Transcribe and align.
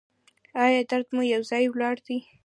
ایا 0.63 0.81
درد 0.91 1.07
مو 1.15 1.21
یو 1.33 1.41
ځای 1.49 1.65
ولاړ 1.69 1.95
دی؟ 2.07 2.17